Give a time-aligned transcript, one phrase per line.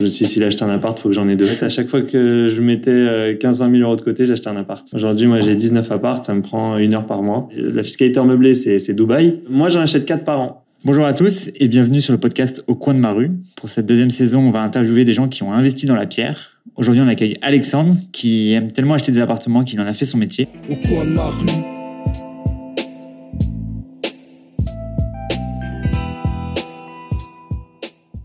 [0.00, 1.46] Je me suis dit, s'il acheté un appart, faut que j'en ai deux.
[1.62, 4.84] À chaque fois que je mettais 15-20 000 euros de côté, j'achetais un appart.
[4.92, 7.48] Aujourd'hui, moi, j'ai 19 apparts, ça me prend une heure par mois.
[7.56, 9.38] La fiscalité en meublé, c'est Dubaï.
[9.48, 10.64] Moi, j'en achète 4 par an.
[10.84, 13.30] Bonjour à tous et bienvenue sur le podcast Au coin de ma rue.
[13.54, 16.60] Pour cette deuxième saison, on va interviewer des gens qui ont investi dans la pierre.
[16.74, 20.18] Aujourd'hui, on accueille Alexandre qui aime tellement acheter des appartements qu'il en a fait son
[20.18, 20.48] métier.
[20.68, 21.46] Au coin de ma rue.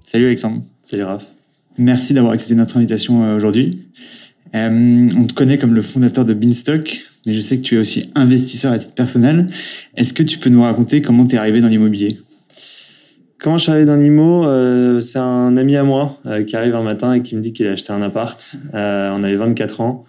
[0.02, 0.64] Salut Alexandre.
[0.82, 1.28] Salut Raph.
[1.80, 3.86] Merci d'avoir accepté notre invitation euh, aujourd'hui.
[4.54, 7.78] Euh, on te connaît comme le fondateur de Beanstock, mais je sais que tu es
[7.78, 9.48] aussi investisseur à titre personnel.
[9.96, 12.20] Est-ce que tu peux nous raconter comment tu es arrivé dans l'immobilier?
[13.40, 16.76] Comment je suis arrivé dans l'IMO euh, C'est un ami à moi euh, qui arrive
[16.76, 18.58] un matin et qui me dit qu'il a acheté un appart.
[18.74, 20.04] On avait 24 ans.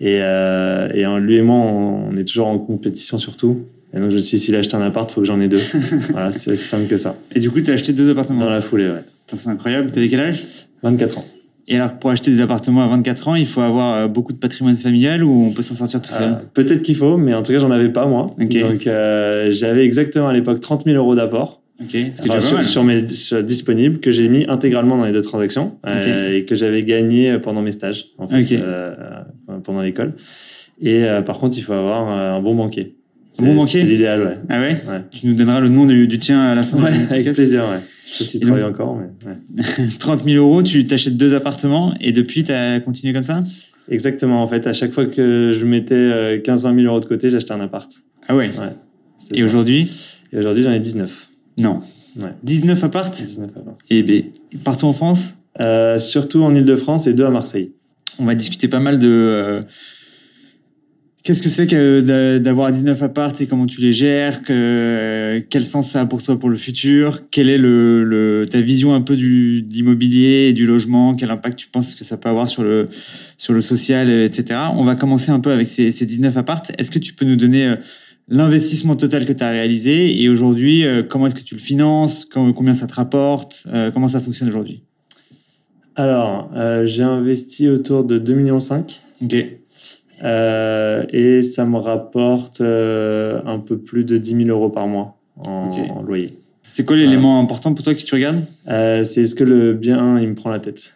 [0.00, 3.66] Et, et lui et moi, on, est toujours en compétition surtout.
[3.92, 5.40] Et donc je me suis dit, s'il a acheté un appart, il faut que j'en
[5.40, 5.60] ai deux.
[6.12, 7.16] voilà, c'est aussi simple que ça.
[7.34, 9.04] Et du coup, tu as acheté deux appartements Dans la foulée, ouais.
[9.26, 9.92] C'est incroyable.
[9.92, 10.44] Tu avais quel âge?
[10.82, 11.24] 24 ans.
[11.68, 14.76] Et alors, pour acheter des appartements à 24 ans, il faut avoir beaucoup de patrimoine
[14.76, 16.38] familial ou on peut s'en sortir tout seul?
[16.52, 18.34] Peut-être qu'il faut, mais en tout cas, j'en avais pas moi.
[18.40, 18.60] Okay.
[18.60, 18.80] Donc,
[19.52, 21.60] j'avais exactement à l'époque 30 000 euros d'apport.
[21.82, 22.10] Okay.
[22.12, 26.44] Sur, sur, mes sur disponibles que j'ai mis intégralement dans les deux transactions euh, et
[26.44, 28.94] que j'avais gagné pendant mes stages en fait, euh,
[29.64, 30.14] pendant l'école.
[30.80, 32.96] Et euh, par contre, il faut avoir un bon banquier.
[33.38, 33.80] Un bon banquier?
[33.80, 34.36] C'est l'idéal, ouais.
[34.50, 36.76] Ah ouais, ouais, Tu nous donneras le nom du, du tien à la fin.
[36.82, 37.78] Ouais, avec plaisir, ouais.
[38.18, 39.88] Je sais travaille encore, mais ouais.
[39.98, 43.44] 30 000 euros, tu t'achètes deux appartements et depuis, tu as continué comme ça?
[43.88, 44.66] Exactement, en fait.
[44.66, 47.90] À chaque fois que je mettais 15-20 000 euros de côté, j'achetais un appart.
[48.28, 48.74] Ah ouais, ouais
[49.32, 49.90] Et aujourd'hui?
[50.32, 51.28] Et aujourd'hui, j'en ai 19.
[51.58, 51.80] Non.
[52.18, 52.30] Ouais.
[52.42, 53.74] 19 apparts 19 apparts.
[53.90, 54.24] Et ben,
[54.64, 55.36] partout en France?
[55.60, 57.72] Euh, Surtout en Ile-de-France et deux à Marseille.
[58.18, 59.08] On va discuter pas mal de.
[59.08, 59.60] Euh,
[61.22, 65.90] Qu'est-ce que c'est que d'avoir 19 apparts et comment tu les gères que, Quel sens
[65.90, 67.28] ça a pour toi pour le futur?
[67.30, 71.14] Quelle est le, le, ta vision un peu du, de l'immobilier et du logement?
[71.14, 72.88] Quel impact tu penses que ça peut avoir sur le,
[73.36, 74.60] sur le social, etc.
[74.74, 76.62] On va commencer un peu avec ces, ces 19 apparts.
[76.78, 77.76] Est-ce que tu peux nous donner euh,
[78.30, 82.24] l'investissement total que tu as réalisé et aujourd'hui, euh, comment est-ce que tu le finances?
[82.24, 83.64] Combien ça te rapporte?
[83.66, 84.84] Euh, Comment ça fonctionne aujourd'hui?
[85.96, 88.58] Alors, euh, j'ai investi autour de 2,5 millions.
[89.22, 89.59] Ok.
[90.22, 95.18] Euh, et ça me rapporte euh, un peu plus de 10 000 euros par mois
[95.36, 95.90] en, okay.
[95.90, 96.38] en loyer.
[96.64, 98.42] C'est quoi l'élément important pour toi que tu regardes?
[98.68, 100.94] Euh, C'est est-ce que le bien, il me prend la tête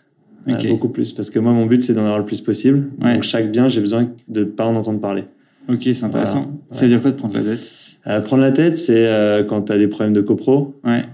[0.48, 0.68] okay.
[0.68, 1.12] Beaucoup plus.
[1.12, 2.90] Parce que moi, mon but, c'est d'en avoir le plus possible.
[3.02, 3.14] Ouais.
[3.14, 5.24] Donc, chaque bien, j'ai besoin de ne pas en entendre parler.
[5.68, 6.42] Ok, c'est intéressant.
[6.42, 6.58] Voilà.
[6.70, 8.24] Ça veut dire quoi de prendre la tête?
[8.24, 11.06] Prendre la tête, c'est quand tu as des problèmes de copro, ouais.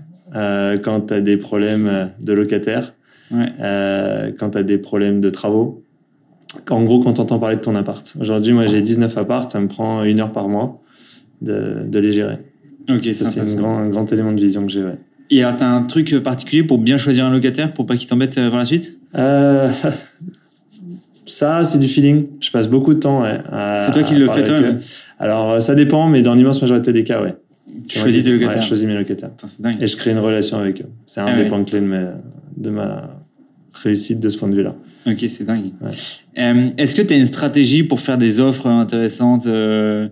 [0.83, 2.95] quand tu as des problèmes de locataires,
[3.31, 3.47] ouais.
[4.39, 5.85] Quand tu as des problèmes de travaux.
[6.71, 8.15] En gros, quand tu entends parler de ton appart.
[8.21, 10.81] Aujourd'hui, moi, j'ai 19 apparts, ça me prend une heure par mois
[11.43, 12.39] de, de les gérer.
[12.89, 14.83] Ok, ça, c'est un grand, un grand élément de vision que j'ai.
[14.83, 14.99] Ouais.
[15.31, 18.09] Et alors, tu as un truc particulier pour bien choisir un locataire pour pas qu'il
[18.09, 18.99] t'embête par la suite?
[19.17, 19.71] Euh,
[21.31, 22.27] Ça, c'est du feeling.
[22.41, 23.23] Je passe beaucoup de temps.
[23.23, 23.39] Ouais,
[23.87, 24.57] c'est toi qui le fais, toi
[25.21, 27.37] Alors, ça dépend, mais dans l'immense majorité des cas, ouais.
[27.89, 29.31] Tu choisis tes locataires ouais, Je choisis mes locataires.
[29.81, 30.89] Et je crée une relation avec eux.
[31.07, 31.49] C'est un ah des ouais.
[31.49, 33.17] points clés de ma
[33.73, 34.75] réussite de ce point de vue-là.
[35.07, 35.73] Ok, c'est dingue.
[35.81, 35.91] Ouais.
[36.39, 40.09] Euh, Est-ce que tu as une stratégie pour faire des offres intéressantes euh,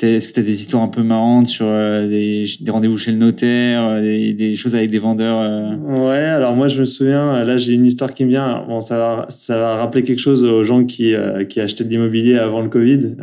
[0.00, 3.10] Est-ce que tu as des histoires un peu marrantes sur euh, des, des rendez-vous chez
[3.10, 5.76] le notaire, euh, des, des, choses avec des vendeurs?
[5.82, 8.64] Ouais, alors moi je me souviens, là j'ai une histoire qui me vient.
[8.66, 11.14] Bon, ça va, ça va rappeler quelque chose aux gens qui,
[11.50, 13.16] qui achetaient de l'immobilier avant le Covid,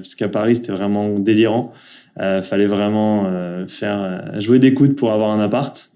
[0.00, 1.72] puisqu'à Paris c'était vraiment délirant.
[2.16, 3.28] Fallait vraiment
[3.68, 5.90] faire jouer des coudes pour avoir un appart.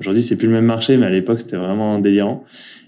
[0.00, 2.44] Aujourd'hui c'est plus le même marché, mais à l'époque c'était vraiment délirant.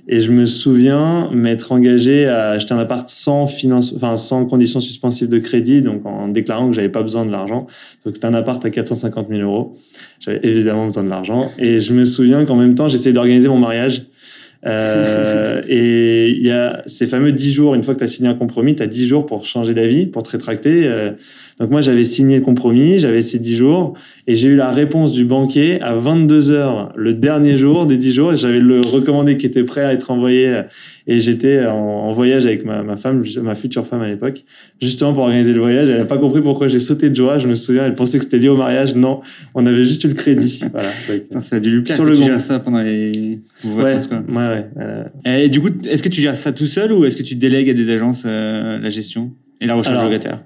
[0.08, 4.80] Et je me souviens m'être engagé à acheter un appart sans finance, enfin sans conditions
[4.80, 7.66] suspensives de crédit, donc en déclarant que j'avais pas besoin de l'argent.
[8.04, 9.76] Donc c'était un appart à 450 000 euros.
[10.20, 11.50] J'avais évidemment besoin de l'argent.
[11.58, 14.04] Et je me souviens qu'en même temps j'essayais d'organiser mon mariage.
[14.64, 18.28] Euh, et il y a ces fameux 10 jours, une fois que tu as signé
[18.28, 20.86] un compromis, tu as 10 jours pour changer d'avis, pour te rétracter.
[20.86, 21.12] Euh,
[21.58, 23.94] donc moi, j'avais signé le compromis, j'avais ces 10 jours,
[24.26, 28.12] et j'ai eu la réponse du banquier à 22 heures le dernier jour des 10
[28.12, 30.64] jours, et j'avais le recommandé qui était prêt à être envoyé,
[31.06, 34.44] et j'étais en, en, voyage avec ma, ma femme, ma future femme à l'époque,
[34.82, 35.88] justement pour organiser le voyage.
[35.88, 38.24] Elle n'a pas compris pourquoi j'ai sauté de joie, je me souviens, elle pensait que
[38.24, 38.94] c'était lié au mariage.
[38.94, 39.22] Non,
[39.54, 40.60] on avait juste eu le crédit.
[40.72, 40.88] voilà.
[41.08, 43.82] Putain, ça a dû lui plaire sur que le tu gères ça pendant les ouais,
[43.82, 45.04] ouais, ouais, euh...
[45.24, 47.70] Et du coup, est-ce que tu gères ça tout seul ou est-ce que tu délègues
[47.70, 49.32] à des agences euh, la gestion
[49.62, 50.42] et la recherche Alors, de locataires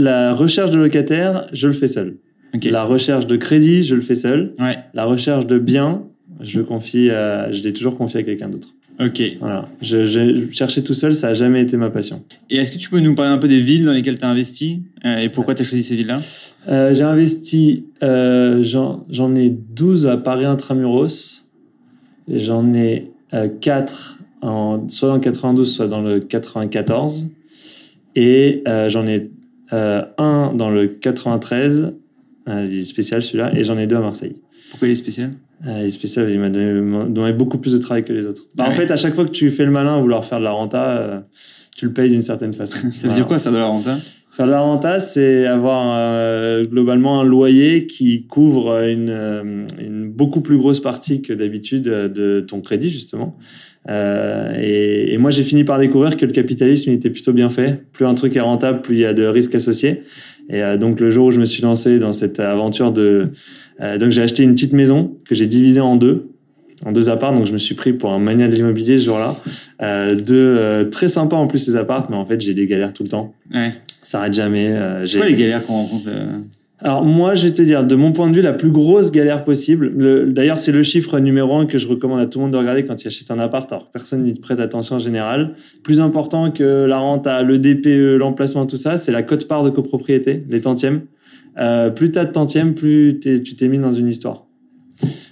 [0.00, 2.16] La recherche de locataires, je le fais seul.
[2.54, 2.70] Okay.
[2.70, 4.54] La recherche de crédit, je le fais seul.
[4.58, 4.78] Ouais.
[4.94, 6.02] La recherche de biens,
[6.40, 8.68] je le confie à, je l'ai toujours confié à quelqu'un d'autre.
[8.98, 9.22] Ok.
[9.40, 9.68] Voilà.
[9.82, 12.22] Je, je, chercher tout seul, ça a jamais été ma passion.
[12.48, 14.28] Et est-ce que tu peux nous parler un peu des villes dans lesquelles tu as
[14.28, 16.20] investi euh, et pourquoi tu as choisi ces villes-là?
[16.68, 21.44] Euh, J'ai investi, euh, j'en ai 12 à Paris intramuros.
[22.28, 27.26] J'en ai euh, 4 en, soit le 92, soit dans le 94.
[28.16, 29.30] Et j'en ai
[29.72, 31.92] un dans le 93,
[32.46, 34.36] il est spécial celui-là, et j'en ai deux à Marseille.
[34.70, 35.32] Pourquoi il est spécial?
[35.66, 38.44] Il est spécial, il m'a donné, beaucoup plus de travail que les autres.
[38.54, 40.44] Bah, en fait, à chaque fois que tu fais le malin à vouloir faire de
[40.44, 41.24] la renta,
[41.76, 42.90] tu le payes d'une certaine façon.
[42.92, 43.98] Ça veut dire quoi faire de la renta?
[44.30, 50.10] Faire de la renta, c'est avoir euh, globalement un loyer qui couvre une, euh, une
[50.10, 53.36] beaucoup plus grosse partie que d'habitude de ton crédit, justement.
[53.88, 57.82] Euh, et, et, moi, j'ai fini par découvrir que le capitalisme était plutôt bien fait.
[57.92, 60.02] Plus un truc est rentable, plus il y a de risques associés.
[60.48, 63.28] Et euh, donc, le jour où je me suis lancé dans cette aventure de...
[63.80, 66.26] Euh, donc, j'ai acheté une petite maison que j'ai divisée en deux
[66.82, 69.36] en deux apparts, donc je me suis pris pour un mania de l'immobilier ce jour-là.
[70.14, 73.10] Deux très sympas en plus ces apparts, mais en fait j'ai des galères tout le
[73.10, 73.34] temps.
[73.52, 73.74] Ouais.
[74.02, 74.74] Ça arrête jamais.
[75.04, 76.08] C'est quoi les galères qu'on rencontre
[76.82, 79.44] alors moi, je vais te dire, de mon point de vue, la plus grosse galère
[79.44, 80.32] possible.
[80.32, 82.84] D'ailleurs, c'est le chiffre numéro un que je recommande à tout le monde de regarder
[82.84, 83.70] quand il achète un appart.
[83.70, 85.54] Alors personne n'y prête attention en général.
[85.82, 89.70] Plus important que la rente à le DPE, l'emplacement, tout ça, c'est la cote-part de
[89.70, 91.02] copropriété, les tantièmes.
[91.58, 94.46] Euh, plus t'as de tantièmes, plus tu t'es mis dans une histoire.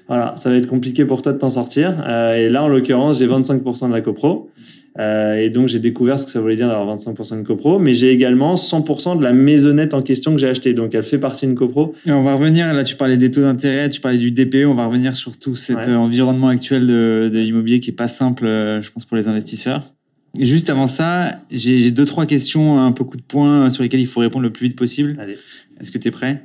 [0.08, 2.02] Voilà, ça va être compliqué pour toi de t'en sortir.
[2.06, 4.50] Euh, et là, en l'occurrence, j'ai 25% de la copro.
[4.98, 7.78] Euh, et donc, j'ai découvert ce que ça voulait dire d'avoir 25% de copro.
[7.78, 10.74] Mais j'ai également 100% de la maisonnette en question que j'ai achetée.
[10.74, 11.94] Donc, elle fait partie d'une copro.
[12.06, 14.66] Et on va revenir, là, tu parlais des taux d'intérêt, tu parlais du DPE.
[14.66, 18.46] On va revenir sur tout cet environnement actuel de, de l'immobilier qui est pas simple,
[18.46, 19.94] euh, je pense, pour les investisseurs.
[20.38, 24.00] Et juste avant ça, j'ai deux, trois questions, un peu coup de poing, sur lesquelles
[24.00, 25.16] il faut répondre le plus vite possible.
[25.18, 25.36] Allez.
[25.80, 26.42] Est-ce que tu es prêt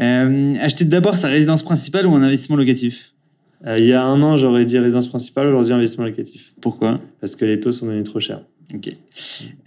[0.00, 3.12] euh, Acheter d'abord sa résidence principale ou un investissement locatif?
[3.12, 3.15] euh,
[3.66, 6.52] Il y a un an, j'aurais dit résidence principale, aujourd'hui investissement locatif.
[6.60, 7.00] Pourquoi?
[7.20, 8.42] Parce que les taux sont devenus trop chers.
[8.72, 8.90] Ok.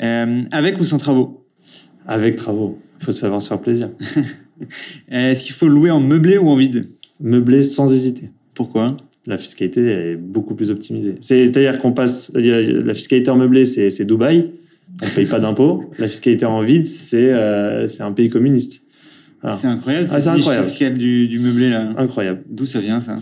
[0.02, 1.46] Euh, avec ou sans travaux?
[2.08, 2.80] Avec travaux.
[3.00, 3.90] Il faut savoir se faire plaisir.
[5.10, 6.90] Est-ce qu'il faut louer en meublé ou en vide?
[7.20, 8.30] Meublé sans hésiter.
[8.54, 8.98] Pourquoi?
[9.26, 11.16] La fiscalité est beaucoup plus optimisée.
[11.22, 14.50] C'est-à-dire qu'on passe, la fiscalité en meublé, c'est Dubaï,
[15.02, 15.92] on ne paye pas d'impôts.
[15.98, 18.82] La fiscalité en vide, c'est euh, un pays communiste.
[19.58, 20.66] C'est incroyable, ah, c'est incroyable.
[20.66, 21.94] fiscale du, du meublé là.
[21.98, 22.44] Incroyable.
[22.50, 23.20] D'où ça vient ça?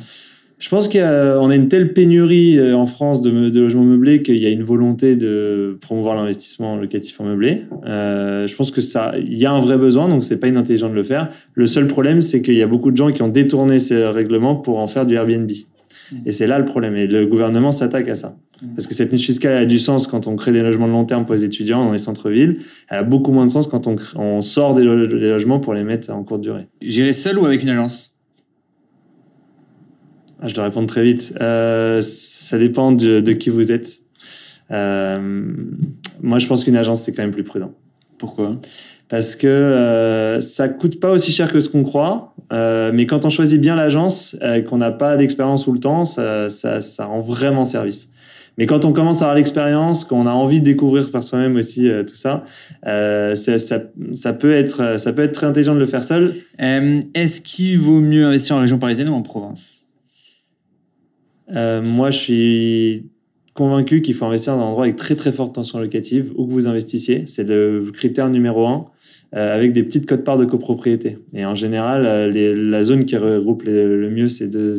[0.59, 4.24] Je pense qu'on a, a, une telle pénurie euh, en France de, de logements meublés
[4.24, 7.65] qu'il y a une volonté de promouvoir l'investissement locatif en meublé.
[7.86, 10.89] Euh, je pense que ça, il y a un vrai besoin, donc c'est pas inintelligent
[10.89, 11.30] de le faire.
[11.54, 14.56] Le seul problème, c'est qu'il y a beaucoup de gens qui ont détourné ces règlements
[14.56, 15.51] pour en faire du Airbnb.
[16.25, 16.95] Et c'est là le problème.
[16.95, 18.36] Et le gouvernement s'attaque à ça.
[18.62, 18.68] Mm.
[18.75, 21.06] Parce que cette niche fiscale a du sens quand on crée des logements de long
[21.06, 22.60] terme pour les étudiants dans les centres-villes.
[22.89, 26.12] Elle a beaucoup moins de sens quand on, on sort des, logements pour les mettre
[26.12, 26.68] en courte durée.
[26.81, 28.17] Gérer seul ou avec une agence?
[30.44, 31.34] Je dois répondre très vite.
[31.42, 34.01] Euh, ça dépend de, de, qui vous êtes.
[34.72, 35.44] Euh,
[36.22, 37.72] moi, je pense qu'une agence, c'est quand même plus prudent.
[38.18, 38.57] Pourquoi?
[39.10, 43.25] Parce que euh, ça coûte pas aussi cher que ce qu'on croit, euh, mais quand
[43.25, 44.36] on choisit bien l'agence,
[44.68, 48.10] qu'on n'a pas d'expérience tout le temps, ça, ça, ça, rend vraiment service.
[48.57, 51.88] Mais quand on commence à avoir l'expérience, qu'on a envie de découvrir par soi-même aussi
[51.88, 52.44] euh, tout ça,
[52.88, 56.34] euh, ça, ça, ça, peut être, ça peut être très intelligent de le faire seul.
[56.57, 59.87] Est-ce qu'il vaut mieux investir en région parisienne ou en province?
[61.50, 63.10] Moi, je suis
[63.54, 66.52] convaincu qu'il faut investir dans un endroit avec très très forte tension locative, où que
[66.52, 67.26] vous investissiez.
[67.26, 68.86] C'est le critère numéro un.
[69.35, 71.18] Euh, avec des petites cotes-parts de copropriété.
[71.33, 74.74] Et en général, euh, les, la zone qui regroupe le mieux ces deux,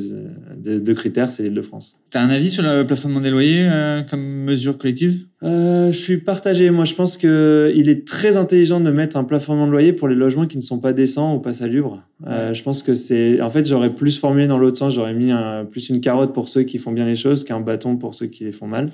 [0.57, 1.97] deux, critères, c'est l'Île-de-France.
[2.11, 5.27] Tu as un avis sur le plafonnement des loyers euh, comme mesure collective?
[5.43, 6.71] Je suis partagé.
[6.71, 10.15] Moi, je pense qu'il est très intelligent de mettre un plafonnement de loyer pour les
[10.15, 12.03] logements qui ne sont pas décents ou pas salubres.
[12.27, 13.43] je pense que c'est...
[13.43, 14.95] En fait, j'aurais plus formulé dans l'autre sens.
[14.95, 17.99] J'aurais mis un, plus une carotte pour ceux qui font bien les choses qu'un bâton
[17.99, 18.93] pour ceux qui les font mal.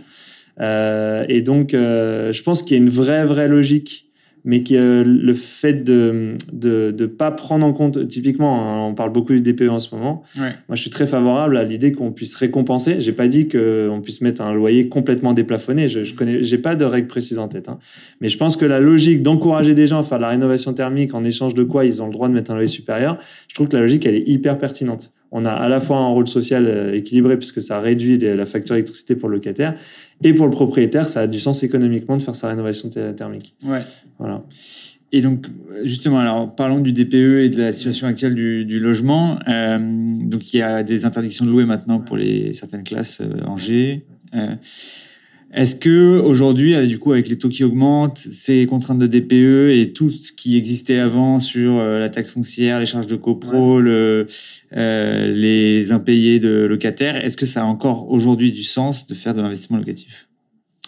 [0.61, 4.11] et donc, je pense qu'il y a une vraie, vraie logique
[4.45, 8.95] mais que euh, le fait de de de pas prendre en compte typiquement hein, on
[8.95, 10.23] parle beaucoup du DPE en ce moment.
[10.37, 13.01] Moi je suis très favorable à l'idée qu'on puisse récompenser.
[13.01, 15.89] J'ai pas dit que on puisse mettre un loyer complètement déplafonné.
[15.89, 17.79] Je, je connais j'ai pas de règles précises en tête hein.
[18.21, 21.15] mais je pense que la logique d'encourager des gens à faire de la rénovation thermique
[21.15, 23.69] en échange de quoi ils ont le droit de mettre un loyer supérieur je trouve
[23.69, 26.67] que la logique elle est hyper pertinente on a à la fois un rôle social
[26.67, 29.75] euh, équilibré puisque ça réduit la facture d'électricité pour le locataire
[30.23, 33.55] et pour le propriétaire, ça a du sens économiquement de faire sa rénovation thermique.
[33.67, 33.83] Ouais.
[34.19, 34.43] Voilà.
[35.15, 35.47] Et donc,
[35.85, 39.39] justement, alors parlons du DPE et de la situation actuelle du, du logement.
[39.49, 43.47] Euh, donc, il y a des interdictions de louer maintenant pour les certaines classes euh,
[43.47, 44.05] en G.
[44.35, 44.57] Euh,
[45.55, 49.93] est-ce que aujourd'hui, du coup, avec les taux qui augmentent, ces contraintes de DPE et
[49.95, 54.27] tout ce qui existait avant sur euh, la taxe foncière, les charges de copro, le,
[54.77, 59.33] euh, les impayés de locataires, est-ce que ça a encore aujourd'hui du sens de faire
[59.33, 60.27] de l'investissement locatif?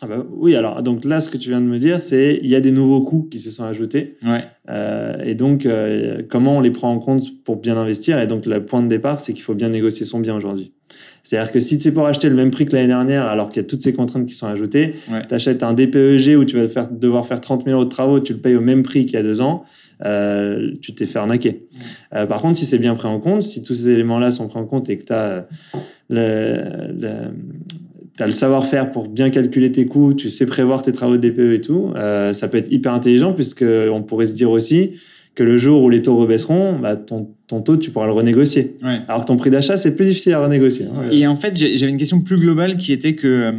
[0.02, 2.48] Ah bah, oui, alors donc là, ce que tu viens de me dire, c'est il
[2.50, 4.16] y a des nouveaux coûts qui se sont ajoutés.
[4.24, 4.44] Ouais.
[4.68, 8.18] Euh, et donc, euh, comment on les prend en compte pour bien investir?
[8.18, 10.72] Et donc, le point de départ, c'est qu'il faut bien négocier son bien aujourd'hui.
[11.22, 13.60] C'est-à-dire que si tu sais pour acheter le même prix que l'année dernière, alors qu'il
[13.62, 15.26] y a toutes ces contraintes qui sont ajoutées, Ouais.
[15.26, 18.20] tu achètes un DPEG où tu vas faire, devoir faire 30 000 euros de travaux,
[18.20, 19.64] tu le payes au même prix qu'il y a deux ans,
[20.04, 21.66] euh, tu t'es fait arnaquer.
[22.14, 24.58] Euh, par contre, si c'est bien pris en compte, si tous ces éléments-là sont pris
[24.58, 25.48] en compte et que tu as
[26.08, 27.10] le, le,
[28.16, 31.52] t'as le savoir-faire pour bien calculer tes coûts, tu sais prévoir tes travaux de DPE
[31.54, 34.92] et tout, euh, ça peut être hyper intelligent puisque on pourrait se dire aussi
[35.34, 38.76] que le jour où les taux rebaisseront, bah, ton, ton taux, tu pourras le renégocier.
[38.82, 39.00] Ouais.
[39.06, 40.86] Alors que ton prix d'achat, c'est plus difficile à renégocier.
[40.86, 41.10] hein.
[41.10, 43.52] Et en fait, j'avais une question plus globale qui était que euh,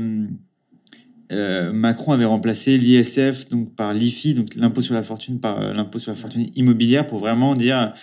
[1.31, 5.99] euh, Macron avait remplacé l'ISF donc par l'IFI, donc l'impôt sur la fortune, par l'impôt
[5.99, 7.93] sur la fortune immobilière pour vraiment dire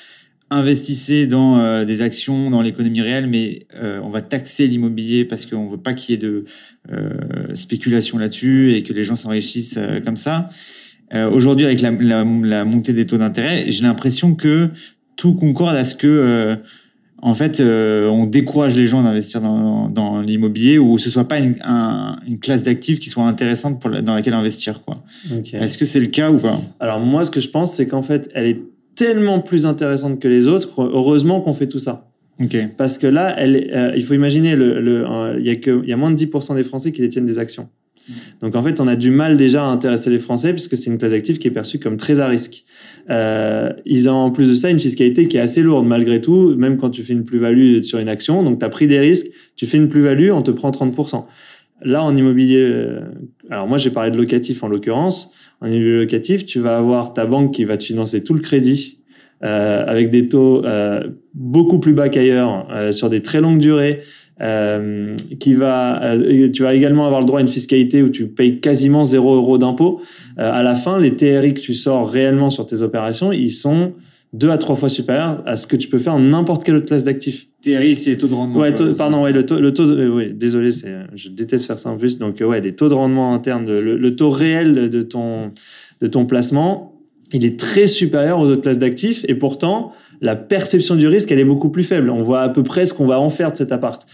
[0.54, 5.46] investissez dans euh, des actions, dans l'économie réelle, mais euh, on va taxer l'immobilier parce
[5.46, 6.44] qu'on veut pas qu'il y ait de
[6.92, 10.48] euh, spéculation là-dessus et que les gens s'enrichissent comme ça.
[11.32, 14.70] Aujourd'hui, avec la, la, la montée des taux d'intérêt, j'ai l'impression que
[15.16, 16.58] tout concorde à ce que
[17.22, 21.54] en fait, on décourage les gens d'investir dans, dans l'immobilier ou ce soit pas une,
[21.62, 24.82] un- une classe d'actifs qui soit intéressante pour la- dans laquelle investir.
[24.82, 25.04] Quoi.
[25.62, 26.60] Est-ce que c'est le cas ou pas?
[26.80, 28.60] Alors moi, ce que je pense, c'est qu'en fait, elle est
[28.94, 30.82] tellement plus intéressante que les autres.
[30.82, 32.10] Heureusement qu'on fait tout ça.
[32.40, 32.56] Ok.
[32.76, 35.82] Parce que là, elle, euh, il faut imaginer, le, le, euh, il y a que,
[35.82, 37.68] il y a moins de 10% des Français qui détiennent des actions.
[38.40, 40.98] Donc en fait, on a du mal déjà à intéresser les Français puisque c'est une
[40.98, 42.64] classe active qui est perçue comme très à risque.
[43.10, 46.54] Euh, ils ont en plus de ça une fiscalité qui est assez lourde malgré tout,
[46.56, 48.42] même quand tu fais une plus-value sur une action.
[48.42, 51.24] Donc tu as pris des risques, tu fais une plus-value, on te prend 30%.
[51.82, 53.00] Là, en immobilier, euh,
[53.50, 55.30] alors moi j'ai parlé de locatif en l'occurrence.
[55.64, 58.98] En immobilier locatif, tu vas avoir ta banque qui va te financer tout le crédit
[59.42, 64.02] euh, avec des taux euh, beaucoup plus bas qu'ailleurs euh, sur des très longues durées.
[64.42, 68.26] Euh, qui va, euh, tu vas également avoir le droit à une fiscalité où tu
[68.26, 70.00] payes quasiment 0 euros d'impôt.
[70.40, 73.92] Euh, à la fin, les TRI que tu sors réellement sur tes opérations, ils sont
[74.34, 76.86] deux à trois fois supérieurs à ce que tu peux faire en n'importe quelle autre
[76.86, 77.46] classe d'actifs.
[77.62, 78.58] TRI, c'est taux de rendement.
[78.60, 81.78] Ouais, taux- pardon, ouais, le taux, le taux, de- euh, désolé, c'est, je déteste faire
[81.78, 82.18] ça en plus.
[82.18, 85.52] Donc, euh, ouais, les taux de rendement interne, de- le, le taux réel de ton,
[86.00, 87.00] de ton placement,
[87.32, 91.38] il est très supérieur aux autres classes d'actifs et pourtant, la perception du risque, elle
[91.40, 92.10] est beaucoup plus faible.
[92.10, 94.06] On voit à peu près ce qu'on va en faire de cet appart.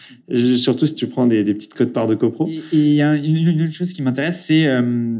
[0.56, 2.46] Surtout si tu prends des, des petites codes parts de copro.
[2.48, 5.18] Et il y a une, une autre chose qui m'intéresse, c'est euh,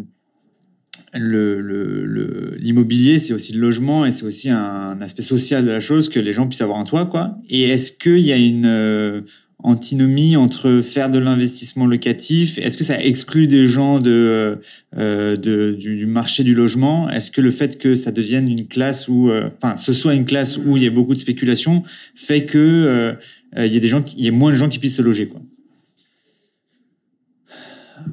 [1.14, 5.70] le- le- le- l'immobilier, c'est aussi le logement et c'est aussi un, aspect social de
[5.70, 7.36] la chose que les gens puissent avoir un toit, quoi.
[7.48, 9.22] Et est-ce qu'il y a une euh,
[9.62, 12.58] antinomie entre faire de l'investissement locatif?
[12.58, 14.58] Est-ce que ça exclut des gens de,
[14.96, 17.10] euh, de du, du marché du logement?
[17.10, 20.24] Est-ce que le fait que ça devienne une classe où, euh, enfin, ce soit une
[20.24, 21.82] classe où il y a beaucoup de spéculation,
[22.14, 23.12] fait que euh,
[23.58, 24.96] euh, il y a des gens, qui- il y a moins de gens qui puissent
[24.96, 25.40] se loger, quoi?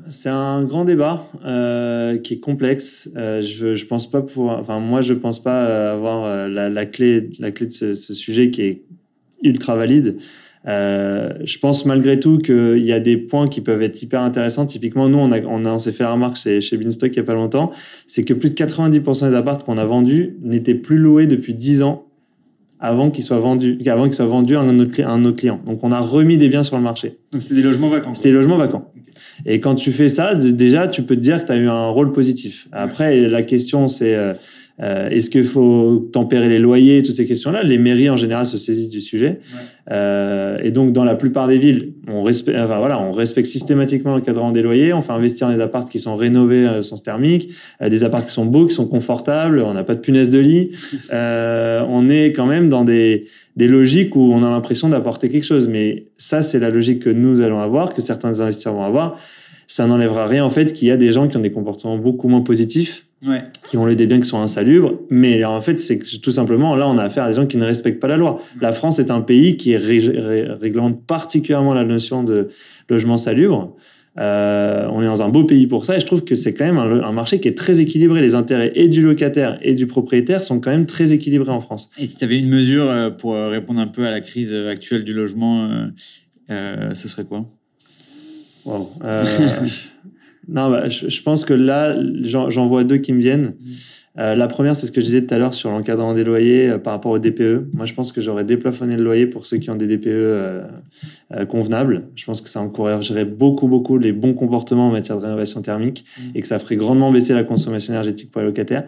[0.10, 3.10] C'est un grand débat euh, qui est complexe.
[3.16, 6.70] Euh, je, je pense pas pour, enfin moi je pense pas euh, avoir euh, la,
[6.70, 8.84] la clé, la clé de ce, ce sujet qui est
[9.44, 10.18] ultra valide.
[10.68, 14.66] Euh, je pense malgré tout qu'il y a des points qui peuvent être hyper intéressants.
[14.66, 17.20] Typiquement, nous, on, a, on, a, on s'est fait la remarque chez, chez il y
[17.20, 17.72] a pas longtemps,
[18.06, 21.84] c'est que plus de 90% des apparts qu'on a vendus n'étaient plus loués depuis 10
[21.84, 22.04] ans
[22.80, 25.38] avant qu'ils soient vendus, avant qu'ils soient vendus à un, autre, cli- à un autre
[25.38, 25.62] client.
[25.66, 27.18] Donc, on a remis des biens sur le marché.
[27.32, 28.14] Donc c'était des logements vacants.
[28.14, 28.92] C'était des logements vacants.
[29.46, 31.88] Et quand tu fais ça, déjà, tu peux te dire que tu as eu un
[31.88, 32.68] rôle positif.
[32.72, 34.18] Après, la question, c'est
[34.82, 37.64] euh, est-ce qu'il faut tempérer les loyers, toutes ces questions-là?
[37.64, 39.40] Les mairies, en général, se saisissent du sujet.
[39.90, 44.16] Euh, et donc, dans la plupart des villes, on respecte, enfin, voilà, on respecte systématiquement
[44.16, 44.94] le cadran des loyers.
[44.94, 47.50] On fait investir dans des apparts qui sont rénovés euh, sens thermique,
[47.82, 49.62] euh, des apparts qui sont beaux, qui sont confortables.
[49.62, 50.72] On n'a pas de punaise de lit.
[51.14, 55.46] Euh, on est quand même dans des, des logiques où on a l'impression d'apporter quelque
[55.46, 55.68] chose.
[55.68, 59.18] Mais ça, c'est la logique que nous allons avoir, que certains investisseurs vont avoir.
[59.68, 62.28] Ça n'enlèvera rien, en fait, qu'il y a des gens qui ont des comportements beaucoup
[62.28, 63.42] moins positifs Ouais.
[63.68, 65.00] qui ont les des biens qui sont insalubres.
[65.10, 67.58] Mais en fait, c'est que tout simplement, là, on a affaire à des gens qui
[67.58, 68.42] ne respectent pas la loi.
[68.62, 72.50] La France est un pays qui ré- ré- réglemente particulièrement la notion de
[72.90, 73.76] logement salubre.
[74.20, 76.66] Euh, on est dans un beau pays pour ça et je trouve que c'est quand
[76.66, 78.20] même un, un marché qui est très équilibré.
[78.22, 81.90] Les intérêts et du locataire et du propriétaire sont quand même très équilibrés en France.
[82.00, 84.54] Et si tu avais une mesure euh, pour euh, répondre un peu à la crise
[84.56, 85.88] actuelle du logement, euh,
[86.50, 87.46] euh, ce serait quoi?
[88.66, 88.90] Wow.
[89.04, 89.24] Euh,
[90.48, 93.54] non, bah, je, je pense que là, j'en vois deux qui me viennent.
[94.20, 96.70] Euh, la première, c'est ce que je disais tout à l'heure sur l'encadrement des loyers
[96.70, 97.68] euh, par rapport au DPE.
[97.74, 100.64] Moi, je pense que j'aurais déplafonné le loyer pour ceux qui ont des DPE euh,
[101.36, 102.08] euh, convenables.
[102.16, 106.04] Je pense que ça encouragerait beaucoup, beaucoup les bons comportements en matière de rénovation thermique
[106.18, 106.22] Mm.
[106.36, 108.88] et que ça ferait grandement baisser la consommation énergétique pour les locataires.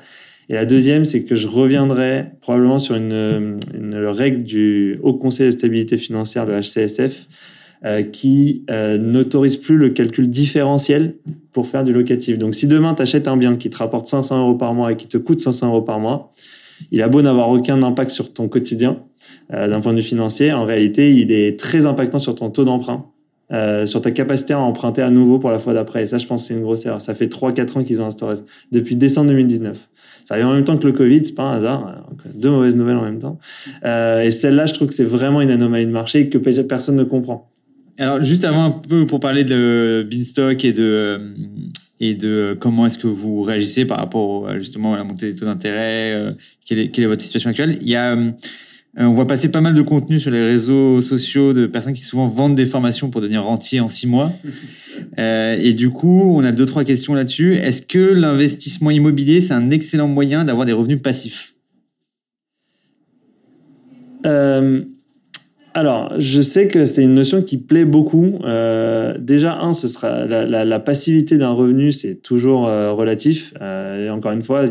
[0.50, 5.46] Et la deuxième, c'est que je reviendrai probablement sur une, une règle du Haut Conseil
[5.46, 7.28] de stabilité financière, le HCSF,
[8.12, 11.16] qui euh, n'autorise plus le calcul différentiel
[11.54, 12.38] pour faire du locatif.
[12.38, 14.98] Donc, si demain, tu achètes un bien qui te rapporte 500 euros par mois et
[14.98, 16.34] qui te coûte 500 euros par mois,
[16.92, 19.04] il a beau n'avoir aucun impact sur ton quotidien,
[19.54, 22.64] euh, d'un point de vue financier, en réalité, il est très impactant sur ton taux
[22.64, 23.06] d'emprunt,
[23.52, 26.04] euh, sur ta capacité à emprunter à nouveau pour la fois d'après.
[26.04, 27.02] Et ça, je pense c'est une grosse erreur.
[27.02, 28.36] Ça fait 3-4 ans qu'ils ont instauré
[28.72, 29.90] depuis décembre 2019.
[30.26, 32.06] Ça arrive en même temps que le Covid, c'est pas un hasard.
[32.36, 33.40] Deux mauvaises nouvelles en même temps.
[33.86, 37.04] Euh, et celle-là, je trouve que c'est vraiment une anomalie de marché que personne ne
[37.04, 37.50] comprend.
[38.00, 41.20] Alors, juste avant un peu pour parler de Beanstalk et de
[42.00, 45.46] et de comment est-ce que vous réagissez par rapport justement à la montée des taux
[45.46, 46.32] d'intérêt, euh,
[46.66, 47.78] quelle, est, quelle est votre situation actuelle.
[47.82, 48.16] Il y a
[48.98, 52.02] euh, on voit passer pas mal de contenu sur les réseaux sociaux de personnes qui
[52.02, 54.32] souvent vendent des formations pour devenir rentier en six mois.
[55.18, 57.56] Euh, et du coup, on a deux trois questions là-dessus.
[57.56, 61.54] Est-ce que l'investissement immobilier c'est un excellent moyen d'avoir des revenus passifs?
[64.26, 64.84] Euh,
[65.80, 68.40] alors, je sais que c'est une notion qui plaît beaucoup.
[68.44, 73.54] Euh, déjà, un, ce sera la, passivité d'un revenu, c'est toujours euh, relatif.
[73.62, 74.66] Euh, et encore une fois,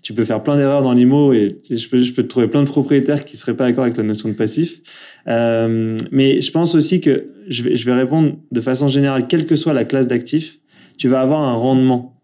[0.00, 3.26] tu peux faire plein d'erreurs dans l'IMO et je peux, te trouver plein de propriétaires
[3.26, 4.80] qui seraient pas d'accord avec la notion de passif.
[5.26, 9.84] mais je pense aussi que je vais répondre de façon générale, quelle que soit la
[9.84, 10.58] classe d'actifs,
[10.96, 12.18] tu vas avoir un rendement.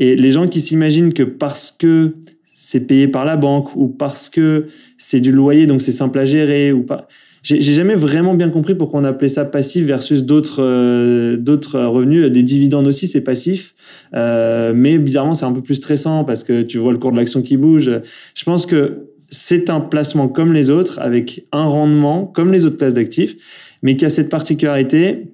[0.00, 2.16] Et les gens qui s'imaginent que parce que
[2.54, 4.66] c'est payé par la banque ou parce que
[4.98, 7.06] c'est du loyer, donc c'est simple à gérer ou pas
[7.42, 12.30] j'ai jamais vraiment bien compris pourquoi on appelait ça passif versus d'autres euh, d'autres revenus.
[12.30, 13.74] Des dividendes aussi, c'est passif,
[14.14, 17.16] euh, mais bizarrement, c'est un peu plus stressant parce que tu vois le cours de
[17.16, 17.90] l'action qui bouge.
[18.34, 22.76] Je pense que c'est un placement comme les autres, avec un rendement comme les autres
[22.76, 23.34] classes d'actifs,
[23.82, 25.32] mais qui a cette particularité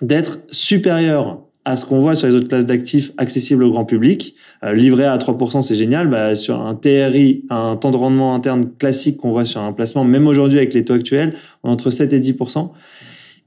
[0.00, 4.34] d'être supérieur à ce qu'on voit sur les autres classes d'actifs accessibles au grand public.
[4.64, 6.08] Euh, livré à 3%, c'est génial.
[6.08, 10.02] Bah, sur un TRI, un temps de rendement interne classique qu'on voit sur un placement,
[10.02, 12.70] même aujourd'hui avec les taux actuels, on est entre 7 et 10%.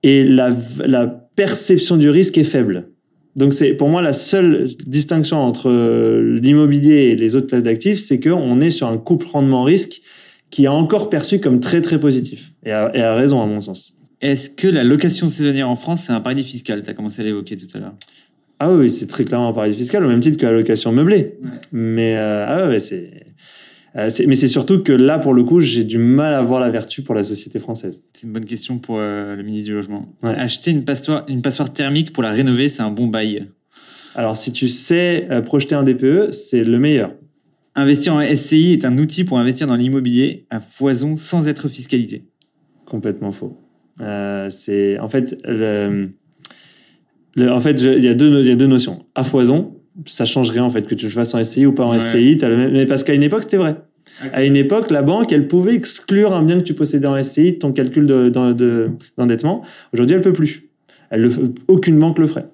[0.03, 0.51] Et la,
[1.33, 2.89] perception du risque est faible.
[3.37, 7.99] Donc c'est pour moi la seule distinction entre euh, l'immobilier et les autres classes d'actifs,
[7.99, 10.01] c'est qu'on est sur un couple rendement-risque
[10.49, 12.51] qui est encore perçu comme très très positif.
[12.65, 13.93] Et et a raison à mon sens.
[14.21, 16.83] Est-ce que la location saisonnière en France, c'est un paradis fiscal?
[16.83, 17.95] Tu as commencé à l'évoquer tout à l'heure.
[18.59, 21.39] Ah oui, c'est très clairement un paradis fiscal, au même titre que la location meublée.
[21.71, 22.77] Mais, euh, ah ouais,
[23.95, 26.61] euh, c'est, mais c'est surtout que là, pour le coup, j'ai du mal à voir
[26.61, 28.03] la vertu pour la société française.
[28.13, 30.15] C'est une bonne question pour euh, le ministre du Logement.
[30.21, 33.47] Acheter une passoire, une passoire thermique pour la rénover, c'est un bon bail.
[34.13, 37.15] Alors, si tu sais projeter un DPE, c'est le meilleur.
[37.73, 42.25] Investir en SCI est un outil pour investir dans l'immobilier à foison sans être fiscalisé.
[42.85, 43.57] Complètement faux.
[44.01, 46.09] Euh, c'est en fait, le,
[47.39, 49.05] en fait, il y a deux, il y a deux notions.
[49.15, 51.85] À foison, ça change rien en fait que tu le fasses en SCI ou pas
[51.85, 52.37] en SCI.
[52.41, 53.77] As le même, mais parce qu'à une époque, c'était vrai.
[54.33, 57.53] À une époque, la banque, elle pouvait exclure un bien que tu possédais en SCI
[57.53, 59.59] de ton calcul d'endettement.
[59.59, 60.69] De, Aujourd'hui, elle peut plus.
[61.09, 61.31] Elle le,
[61.67, 62.45] aucune banque le ferait.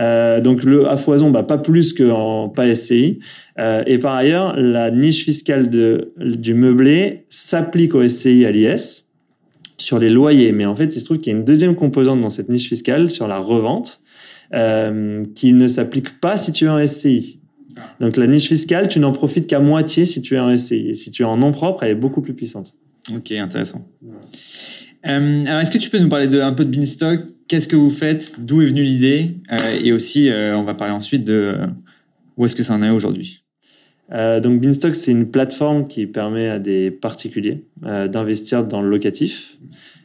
[0.00, 3.20] Euh, donc le à foison, bah, pas plus qu'en pas SCI.
[3.58, 9.03] Euh, et par ailleurs, la niche fiscale de, du meublé s'applique au SCI à l'IS
[9.76, 10.52] sur les loyers.
[10.52, 12.68] Mais en fait, il se trouve qu'il y a une deuxième composante dans cette niche
[12.68, 14.00] fiscale sur la revente
[14.54, 17.40] euh, qui ne s'applique pas si tu es en SCI.
[18.00, 20.90] Donc la niche fiscale, tu n'en profites qu'à moitié si tu es en SCI.
[20.90, 22.74] Et si tu es en nom propre, elle est beaucoup plus puissante.
[23.14, 23.86] Ok, intéressant.
[25.06, 27.26] Euh, alors, est-ce que tu peux nous parler de, un peu de Beanstalk?
[27.48, 28.34] Qu'est-ce que vous faites?
[28.38, 29.36] D'où est venue l'idée?
[29.52, 31.58] Euh, Et aussi, on va parler ensuite de
[32.36, 33.43] où est-ce que ça en est aujourd'hui?
[34.12, 38.90] Euh, donc Beanstalk, c'est une plateforme qui permet à des particuliers euh, d'investir dans le
[38.90, 39.56] locatif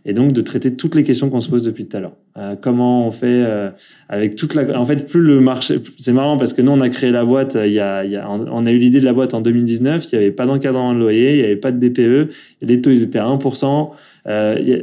[0.05, 2.15] et donc de traiter toutes les questions qu'on se pose depuis tout à l'heure.
[2.38, 3.69] Euh, comment on fait euh,
[4.07, 4.79] avec toute la...
[4.79, 5.79] En fait, plus le marché...
[5.97, 8.29] C'est marrant parce que nous, on a créé la boîte, il y a, y a...
[8.29, 10.99] on a eu l'idée de la boîte en 2019, il n'y avait pas d'encadrement de
[10.99, 12.31] loyer, il n'y avait pas de DPE,
[12.62, 13.89] les taux, ils étaient à 1%.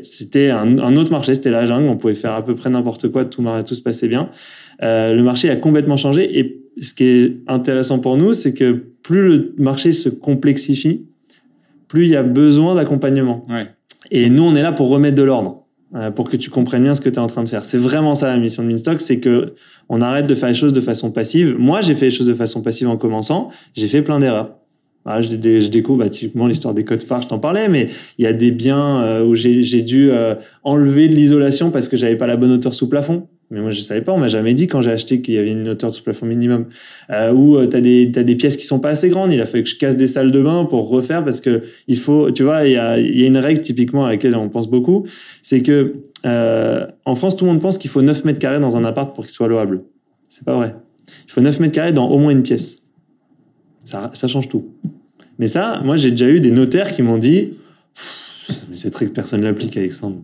[0.02, 3.08] c'était un, un, autre marché, c'était la jungle, on pouvait faire à peu près n'importe
[3.08, 4.28] quoi, tout, tout se passait bien.
[4.82, 9.28] le marché a complètement changé et ce qui est intéressant pour nous, c'est que plus
[9.28, 11.06] le marché se complexifie,
[11.88, 13.46] plus il y a besoin d'accompagnement.
[14.10, 16.94] Et nous, on est là pour remettre de l'ordre, euh, pour que tu comprennes bien
[16.94, 17.64] ce que tu es en train de faire.
[17.64, 19.54] C'est vraiment ça la mission de Minstock, c'est que
[19.88, 21.56] on arrête de faire les choses de façon passive.
[21.58, 23.50] Moi, j'ai fait les choses de façon passive en commençant.
[23.74, 24.56] J'ai fait plein d'erreurs.
[25.20, 28.32] je, découvre bah, typiquement l'histoire des codes parts, je t'en parlais, mais il y a
[28.32, 30.34] des biens euh, où j'ai dû euh,
[30.64, 33.28] enlever de l'isolation parce que j'avais pas la bonne hauteur sous plafond.
[33.50, 34.12] Mais moi, je savais pas.
[34.12, 36.66] On m'a jamais dit quand j'ai acheté qu'il y avait une hauteur de plafond minimum.
[37.10, 39.32] Euh, ou euh, t'as des t'as des pièces qui sont pas assez grandes.
[39.32, 41.96] Il a fallu que je casse des salles de bain pour refaire parce que il
[41.96, 42.30] faut.
[42.32, 45.06] Tu vois, il y a y a une règle typiquement à laquelle on pense beaucoup,
[45.42, 48.76] c'est que euh, en France, tout le monde pense qu'il faut 9 mètres carrés dans
[48.76, 49.84] un appart pour qu'il soit louable.
[50.28, 50.74] C'est pas vrai.
[51.26, 52.82] Il faut 9 mètres carrés dans au moins une pièce.
[53.84, 54.72] Ça ça change tout.
[55.38, 57.50] Mais ça, moi, j'ai déjà eu des notaires qui m'ont dit,
[58.68, 60.22] mais c'est très que personne l'applique, Alexandre.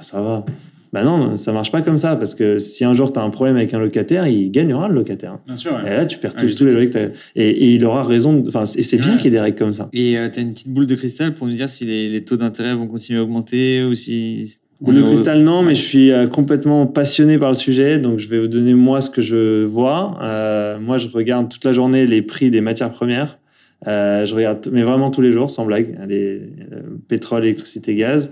[0.00, 0.44] Ça va
[0.92, 3.30] Bah non, ça marche pas comme ça parce que si un jour tu as un
[3.30, 5.38] problème avec un locataire, il gagnera le locataire.
[5.46, 5.78] Bien sûr.
[5.86, 8.42] Et là, tu perds tous, tous les loyers que et, et il aura raison.
[8.48, 9.16] Enfin, et c'est bien Ouais.
[9.16, 9.88] qu'il y ait des règles comme ça.
[9.92, 12.36] Et tu as une petite boule de cristal pour nous dire si les, les taux
[12.36, 14.56] d'intérêt vont continuer à augmenter ou si.
[14.80, 18.28] Boule de cristal, non, mais je suis euh, complètement passionné par le sujet, donc je
[18.30, 20.16] vais vous donner moi ce que je vois.
[20.22, 23.38] Euh, moi, je regarde toute la journée les prix des matières premières.
[23.86, 26.40] Euh, je regarde, mais vraiment tous les jours, sans blague, les
[26.72, 28.30] euh, pétrole, électricité, gaz.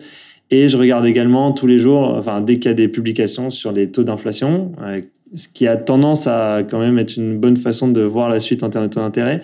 [0.50, 3.72] Et je regarde également tous les jours, enfin dès qu'il y a des publications sur
[3.72, 5.02] les taux d'inflation, euh,
[5.34, 8.62] ce qui a tendance à quand même être une bonne façon de voir la suite
[8.62, 9.42] en termes de taux d'intérêt.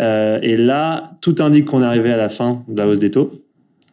[0.00, 3.10] Euh, et là, tout indique qu'on est arrivé à la fin de la hausse des
[3.10, 3.32] taux.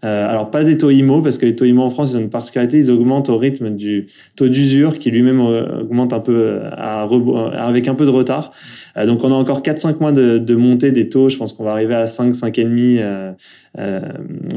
[0.05, 2.21] Euh, alors pas des taux IMO parce que les taux IMO en France ils ont
[2.21, 4.05] une particularité, ils augmentent au rythme du
[4.35, 8.11] taux d'usure qui lui-même euh, augmente un peu euh, à euh, avec un peu de
[8.11, 8.51] retard.
[8.95, 11.29] Euh, donc on a encore 4-5 mois de, de montée des taux.
[11.29, 13.31] Je pense qu'on va arriver à 5 5,5 euh,
[13.79, 14.01] euh,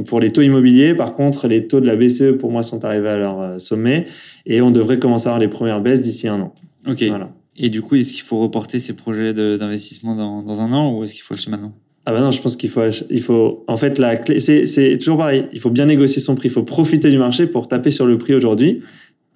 [0.07, 0.95] pour les taux immobiliers.
[0.95, 4.07] Par contre les taux de la BCE pour moi sont arrivés à leur sommet
[4.45, 6.55] et on devrait commencer à avoir les premières baisses d'ici un an.
[6.87, 7.03] Ok.
[7.09, 7.31] Voilà.
[7.57, 11.05] Et du coup, est-ce qu'il faut reporter ces projets d'investissement dans, dans un an ou
[11.05, 11.75] est-ce qu'il faut acheter maintenant?
[12.11, 15.19] Ah bah non, je pense qu'il faut, il faut, en fait, la clé, c'est, toujours
[15.19, 15.47] pareil.
[15.53, 16.49] Il faut bien négocier son prix.
[16.49, 18.83] Il faut profiter du marché pour taper sur le prix aujourd'hui.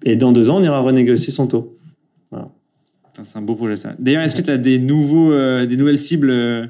[0.03, 1.79] Et dans deux ans, on ira renégocier son taux.
[3.23, 3.95] C'est un beau projet ça.
[4.01, 6.67] D'ailleurs, est-ce que tu as des, nouveaux, euh, des nouvelles cibles, euh,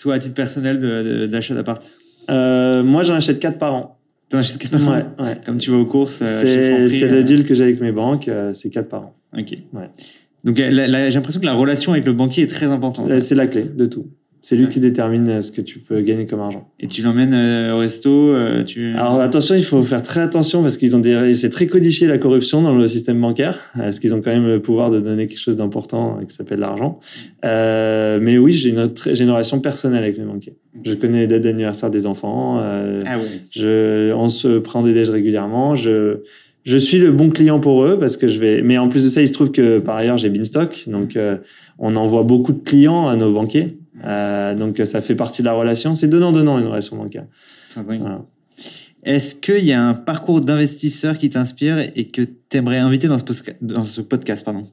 [0.00, 1.80] toi, à titre personnel, d'achat d'appart?
[2.28, 4.00] Euh, moi, j'en achète quatre par an.
[4.30, 5.14] T'en achètes quatre par an?
[5.20, 5.40] Ouais.
[5.46, 8.28] Comme tu vas aux courses C'est, le deal que j'ai avec mes banques.
[8.52, 9.14] c'est quatre par an.
[9.38, 9.56] Ok.
[9.72, 9.90] Ouais.
[10.42, 10.70] Donc, j'ai
[11.10, 13.16] l'impression que la relation avec le banquier est très importante.
[13.20, 14.08] C'est la clé de tout.
[14.42, 14.70] C'est lui Ouais.
[14.70, 16.70] qui détermine euh, ce que tu peux gagner comme argent.
[16.80, 18.94] Et tu l'emmènes euh, au resto, euh, tu...
[18.94, 22.16] Alors attention, il faut faire très attention parce qu'ils ont des, c'est très codifié la
[22.16, 25.38] corruption dans le système bancaire, parce qu'ils ont quand même le pouvoir de donner quelque
[25.40, 27.00] chose d'important qui s'appelle l'argent.
[27.44, 30.54] Euh, mais oui, j'ai une, très- relation personnelle avec les banquiers.
[30.84, 32.58] Je connais les dates d'anniversaire des enfants.
[32.60, 33.24] Ah ouais.
[33.50, 35.74] je, on se prend des déj régulièrement.
[35.74, 36.18] Je,
[36.64, 38.62] je suis le bon client pour eux parce que je vais.
[38.62, 41.36] Mais en plus de ça, il se trouve que par ailleurs j'ai Beanstalk, donc euh,
[41.78, 43.76] on envoie beaucoup de clients à nos banquiers.
[44.04, 45.94] Euh, donc ça fait partie de la relation.
[45.94, 47.26] C'est donnant donnant une relation bancaire.
[47.74, 48.22] Voilà.
[49.02, 53.18] Est-ce qu'il y a un parcours d'investisseur qui t'inspire et que tu aimerais inviter dans
[53.18, 54.66] ce, posca- dans ce podcast pardon?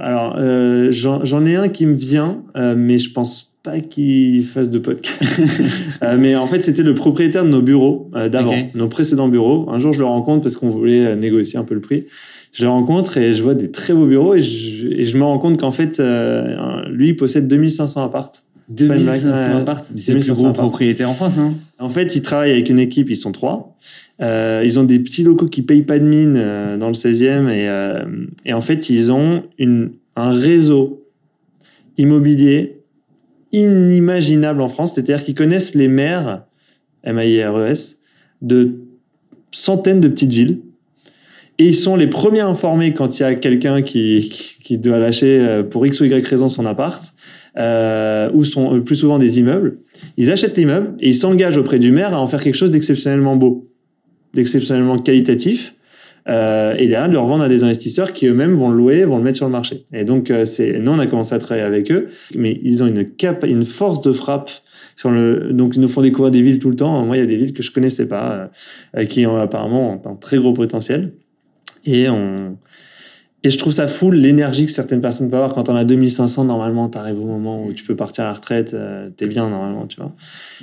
[0.00, 4.70] Alors, euh, j'en ai un qui me vient, euh, mais je pense pas qu'il fasse
[4.70, 5.20] de podcast.
[6.02, 9.70] Euh, mais en fait, c'était le propriétaire de nos bureaux euh, d'avant, nos précédents bureaux.
[9.70, 12.06] Un jour, je le rencontre parce qu'on voulait négocier un peu le prix.
[12.52, 15.24] Je le rencontre et je vois des très beaux bureaux et je, et je me
[15.24, 18.44] rends compte qu'en fait, euh, lui, il possède 2500 appartes.
[18.68, 19.60] pas une blague, 2500 ouais.
[19.60, 21.54] appart Mais c'est le plus 2500 gros propriétaire en France, non?
[21.78, 23.76] En fait, ils travaillent avec une équipe, ils sont trois.
[24.22, 27.48] Euh, ils ont des petits locaux qui payent pas de mine euh, dans le 16e
[27.48, 28.04] et, euh,
[28.46, 31.04] et en fait, ils ont une, un réseau
[31.98, 32.80] immobilier
[33.52, 36.44] inimaginable en France, c'est-à-dire qu'ils connaissent les maires,
[37.04, 37.98] M-A-I-R-E-S,
[38.42, 38.80] de
[39.52, 40.58] centaines de petites villes.
[41.58, 44.98] Et ils sont les premiers informés quand il y a quelqu'un qui, qui, qui doit
[44.98, 47.14] lâcher euh, pour X ou Y raison son appart,
[47.56, 49.78] euh, ou sont plus souvent des immeubles.
[50.16, 53.36] Ils achètent l'immeuble et ils s'engagent auprès du maire à en faire quelque chose d'exceptionnellement
[53.36, 53.70] beau,
[54.34, 55.74] d'exceptionnellement qualitatif,
[56.26, 59.18] euh, et derrière de le revendre à des investisseurs qui eux-mêmes vont le louer, vont
[59.18, 59.84] le mettre sur le marché.
[59.92, 62.86] Et donc, euh, c'est, nous, on a commencé à travailler avec eux, mais ils ont
[62.86, 64.50] une cap, une force de frappe
[64.96, 67.04] sur le, donc ils nous font découvrir des villes tout le temps.
[67.04, 68.50] Moi, il y a des villes que je connaissais pas,
[68.96, 71.12] euh, qui ont apparemment un très gros potentiel.
[71.84, 72.56] Et on,
[73.46, 75.54] et je trouve ça fou l'énergie que certaines personnes peuvent avoir.
[75.54, 78.32] Quand on a 2500, normalement, tu arrives au moment où tu peux partir à la
[78.32, 80.14] retraite, euh, t'es bien normalement, tu vois.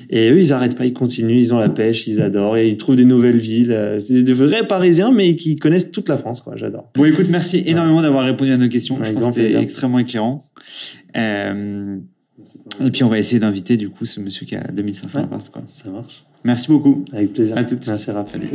[0.09, 2.77] Et eux, ils arrêtent pas, ils continuent, ils ont la pêche, ils adorent et ils
[2.77, 3.71] trouvent des nouvelles villes.
[3.71, 6.55] Euh, C'est des vrais Parisiens, mais qui connaissent toute la France, quoi.
[6.57, 6.89] J'adore.
[6.95, 8.97] Bon, écoute, merci énormément d'avoir répondu à nos questions.
[9.03, 10.49] Je pense que c'était extrêmement éclairant.
[11.15, 11.97] Euh,
[12.83, 15.25] et puis, on va essayer d'inviter, du coup, ce monsieur qui a 2500 Ouais.
[15.25, 15.61] appart, quoi.
[15.67, 16.23] Ça marche.
[16.43, 17.05] Merci beaucoup.
[17.13, 17.55] Avec plaisir.
[17.55, 17.85] À toutes.
[17.87, 18.31] Merci, Raph.
[18.31, 18.47] Salut.